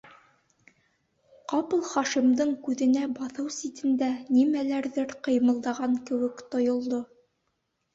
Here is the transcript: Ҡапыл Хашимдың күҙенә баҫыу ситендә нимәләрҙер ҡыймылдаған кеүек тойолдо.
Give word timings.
Ҡапыл 1.53 1.83
Хашимдың 1.91 2.55
күҙенә 2.69 3.05
баҫыу 3.21 3.55
ситендә 3.59 4.11
нимәләрҙер 4.35 5.17
ҡыймылдаған 5.25 5.99
кеүек 6.11 6.47
тойолдо. 6.55 7.09